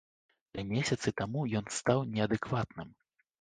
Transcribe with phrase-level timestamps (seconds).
[0.53, 2.89] Тры месяцы таму ён стаў неадэкватным.